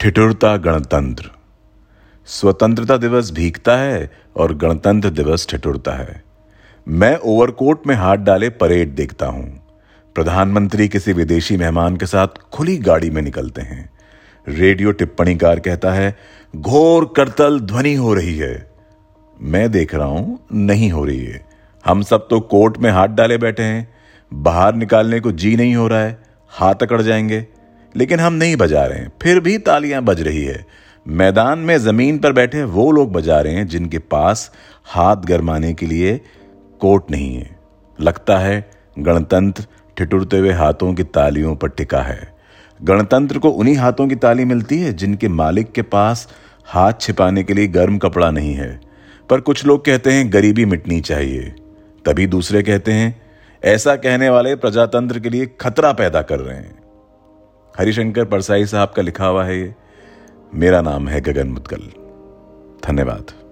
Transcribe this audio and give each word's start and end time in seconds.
ठिठुरता 0.00 0.56
गणतंत्र। 0.56 1.30
स्वतंत्रता 2.26 2.96
दिवस 2.96 3.30
भीगता 3.32 3.76
है 3.76 4.10
और 4.36 4.54
गणतंत्र 4.54 5.10
दिवस 5.10 5.46
ठिठुरता 5.50 5.92
है। 5.92 6.22
मैं 6.88 7.16
ओवरकोट 7.16 7.86
में 7.86 7.94
हाथ 7.94 8.16
डाले 8.16 8.48
परेड 8.48 8.94
देखता 8.94 9.26
हूँ। 9.26 9.66
प्रधानमंत्री 10.14 10.88
किसी 10.88 11.12
विदेशी 11.12 11.56
मेहमान 11.56 11.96
के 11.96 12.06
साथ 12.06 12.28
खुली 12.52 12.76
गाड़ी 12.76 13.10
में 13.10 13.22
निकलते 13.22 13.62
हैं। 13.62 13.90
रेडियो 14.48 14.92
टिप्पणीकार 14.92 15.60
कहता 15.60 15.92
है, 15.92 16.16
घोर 16.56 17.12
करतल 17.16 17.60
ध्वनि 17.60 17.94
हो 17.94 18.14
रही 18.14 18.38
है। 18.38 18.70
मैं 19.40 19.70
देख 19.70 19.94
रहा 19.94 20.06
हूँ, 20.06 20.38
नहीं 20.52 20.90
हो 20.90 21.04
रही 21.04 21.24
है। 21.24 21.46
हम 21.86 22.02
सब 22.02 22.28
तो 22.28 22.40
कोर्ट 22.40 22.78
में 22.78 22.90
हाथ 22.90 23.08
डाले 23.08 23.38
बैठे 23.38 23.62
हैं। 23.62 23.94
बाहर 24.34 24.74
निकालने 24.74 25.20
को 25.20 25.32
जी 25.32 25.56
नहीं 25.56 25.76
हो 25.76 25.88
रहा 25.88 26.00
है। 26.00 26.22
हाथ 26.48 26.74
अकड़ 26.74 27.02
जाएँगे। 27.02 27.46
लेकिन 27.98 28.20
हम 28.20 28.32
नहीं 28.32 28.56
बजा 28.56 28.84
रहे 28.84 28.98
हैं। 28.98 29.12
फिर 29.22 29.40
भी 29.40 29.58
तालियाँ 29.58 30.02
बज 30.02 30.22
रही 30.22 30.44
है। 30.44 30.66
मैदान 31.08 31.58
में 31.58 31.78
ज़मीन 31.78 32.18
पर 32.18 32.32
बैठे 32.32 32.62
वो 32.62 32.92
लोग 32.92 33.12
बजा 33.12 33.40
रहे 33.40 33.52
हैं 33.52 33.66
जिनके 33.66 33.98
पास 33.98 34.52
हाथ 34.84 35.16
गरमाने 35.16 35.74
के 35.74 35.86
लिए 35.86 36.20
कोट 36.80 37.10
नहीं 37.10 37.36
है। 37.36 37.58
लगता 38.00 38.38
है 38.38 38.70
गणतंत्र 38.98 39.64
ठिठुरते 39.98 40.38
हुए 40.38 40.52
हाथों 40.52 40.94
की 40.94 41.02
तालियों 41.02 41.56
पर 41.56 41.68
टिका 41.68 42.00
है। 42.00 42.36
गणतंत्र 42.82 43.38
को 43.38 43.48
उन्हीं 43.48 43.76
हाथों 43.76 44.08
की 44.08 44.14
ताली 44.14 44.44
मिलती 44.44 44.78
है 44.80 44.92
जिनके 44.92 45.28
मालिक 45.28 45.72
के 45.72 45.82
पास 45.82 46.28
हाथ 46.64 46.92
छिपाने 47.00 47.44
के 47.44 47.54
लिए 47.54 47.66
गर्म 47.66 47.98
कपड़ा 47.98 48.30
नहीं 48.30 48.54
है। 48.54 48.80
पर 49.30 49.40
कुछ 49.40 49.66
लोग 49.66 49.84
कहते 49.84 50.12
हैं, 50.12 50.32
गरीबी 50.32 50.64
मिटनी 50.64 51.00
चाहिए। 51.00 51.54
तभी 52.04 52.26
दूसरे 52.26 52.62
कहते 52.62 52.92
हैं, 52.92 53.22
ऐसा 53.64 53.96
कहने 53.96 54.28
वाले 54.28 54.56
प्रजातंत्र 54.56 55.20
के 55.20 55.28
लिए 55.28 55.46
खतरा 55.60 55.92
पैदा 55.92 56.22
कर 56.22 56.38
रहे 56.38 56.56
हैं। 56.56 56.87
हरिशंकर 57.78 58.24
परसाई 58.24 58.66
साहब 58.66 58.92
का 58.96 59.02
लिखा 59.02 59.26
हुआ 59.26 59.44
है 59.44 59.60
ये। 59.60 59.74
मेरा 60.54 60.80
नाम 60.80 61.08
है 61.08 61.20
गगन 61.20 61.48
मुदगल। 61.48 61.80
धन्यवाद। 62.88 63.47